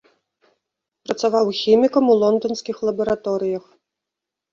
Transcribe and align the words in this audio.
Працаваў 1.09 1.51
хімікам 1.59 2.03
у 2.13 2.15
лонданскіх 2.21 2.77
лабараторыях. 2.89 3.63